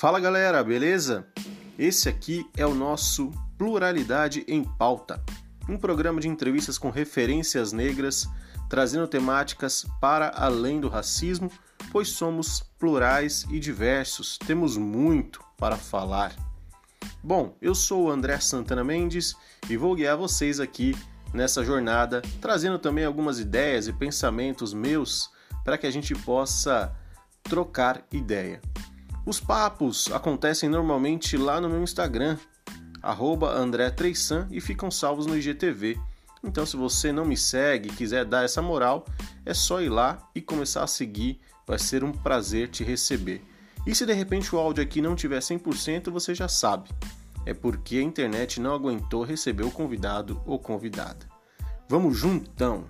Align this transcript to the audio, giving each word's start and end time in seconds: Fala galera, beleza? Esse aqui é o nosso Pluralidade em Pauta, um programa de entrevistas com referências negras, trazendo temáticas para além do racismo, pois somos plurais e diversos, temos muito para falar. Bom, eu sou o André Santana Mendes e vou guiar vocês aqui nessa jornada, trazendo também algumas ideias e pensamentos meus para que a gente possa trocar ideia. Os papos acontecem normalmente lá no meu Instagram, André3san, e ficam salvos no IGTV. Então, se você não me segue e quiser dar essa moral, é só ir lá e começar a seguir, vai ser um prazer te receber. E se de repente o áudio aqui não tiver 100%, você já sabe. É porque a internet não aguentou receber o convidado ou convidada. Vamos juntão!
Fala 0.00 0.18
galera, 0.18 0.64
beleza? 0.64 1.26
Esse 1.78 2.08
aqui 2.08 2.48
é 2.56 2.64
o 2.64 2.74
nosso 2.74 3.30
Pluralidade 3.58 4.42
em 4.48 4.64
Pauta, 4.64 5.22
um 5.68 5.76
programa 5.76 6.22
de 6.22 6.26
entrevistas 6.26 6.78
com 6.78 6.88
referências 6.88 7.70
negras, 7.70 8.26
trazendo 8.66 9.06
temáticas 9.06 9.84
para 10.00 10.30
além 10.30 10.80
do 10.80 10.88
racismo, 10.88 11.52
pois 11.92 12.08
somos 12.08 12.60
plurais 12.78 13.44
e 13.50 13.60
diversos, 13.60 14.38
temos 14.38 14.78
muito 14.78 15.44
para 15.58 15.76
falar. 15.76 16.34
Bom, 17.22 17.54
eu 17.60 17.74
sou 17.74 18.04
o 18.04 18.10
André 18.10 18.40
Santana 18.40 18.82
Mendes 18.82 19.36
e 19.68 19.76
vou 19.76 19.94
guiar 19.94 20.16
vocês 20.16 20.60
aqui 20.60 20.96
nessa 21.34 21.62
jornada, 21.62 22.22
trazendo 22.40 22.78
também 22.78 23.04
algumas 23.04 23.38
ideias 23.38 23.86
e 23.86 23.92
pensamentos 23.92 24.72
meus 24.72 25.30
para 25.62 25.76
que 25.76 25.86
a 25.86 25.90
gente 25.90 26.14
possa 26.14 26.90
trocar 27.42 28.02
ideia. 28.10 28.62
Os 29.30 29.38
papos 29.38 30.10
acontecem 30.10 30.68
normalmente 30.68 31.36
lá 31.36 31.60
no 31.60 31.68
meu 31.68 31.84
Instagram, 31.84 32.36
André3san, 33.00 34.48
e 34.50 34.60
ficam 34.60 34.90
salvos 34.90 35.24
no 35.24 35.38
IGTV. 35.38 35.96
Então, 36.42 36.66
se 36.66 36.76
você 36.76 37.12
não 37.12 37.24
me 37.24 37.36
segue 37.36 37.88
e 37.88 37.92
quiser 37.92 38.24
dar 38.24 38.44
essa 38.44 38.60
moral, 38.60 39.06
é 39.46 39.54
só 39.54 39.80
ir 39.80 39.88
lá 39.88 40.18
e 40.34 40.40
começar 40.40 40.82
a 40.82 40.88
seguir, 40.88 41.38
vai 41.64 41.78
ser 41.78 42.02
um 42.02 42.10
prazer 42.10 42.70
te 42.70 42.82
receber. 42.82 43.40
E 43.86 43.94
se 43.94 44.04
de 44.04 44.12
repente 44.12 44.52
o 44.52 44.58
áudio 44.58 44.82
aqui 44.82 45.00
não 45.00 45.14
tiver 45.14 45.38
100%, 45.38 46.10
você 46.10 46.34
já 46.34 46.48
sabe. 46.48 46.90
É 47.46 47.54
porque 47.54 47.98
a 47.98 48.02
internet 48.02 48.60
não 48.60 48.74
aguentou 48.74 49.22
receber 49.22 49.62
o 49.62 49.70
convidado 49.70 50.42
ou 50.44 50.58
convidada. 50.58 51.24
Vamos 51.88 52.18
juntão! 52.18 52.84